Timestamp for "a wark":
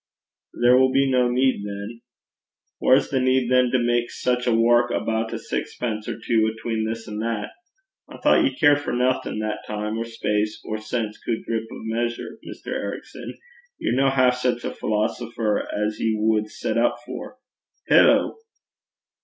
4.47-4.89